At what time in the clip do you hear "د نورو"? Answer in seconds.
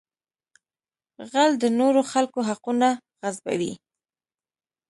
1.61-2.01